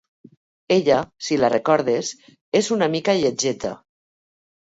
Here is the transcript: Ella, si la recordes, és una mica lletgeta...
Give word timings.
Ella, 0.75 0.95
si 1.25 1.35
la 1.41 1.51
recordes, 1.53 2.09
és 2.61 2.71
una 2.79 2.89
mica 2.97 3.17
lletgeta... 3.19 3.75